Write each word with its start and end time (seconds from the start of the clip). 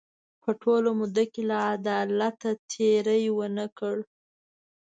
په 0.41 0.49
ټوله 0.61 0.89
موده 0.99 1.23
کې 1.33 1.41
له 1.49 1.57
عدالته 1.75 2.49
تېری 2.71 3.23
ونه 3.37 3.65
کړ. 3.77 3.95